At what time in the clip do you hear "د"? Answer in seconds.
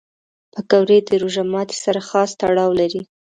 1.07-1.11